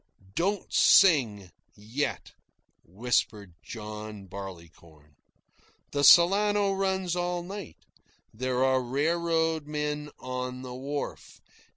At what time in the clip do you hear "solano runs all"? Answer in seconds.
6.03-7.43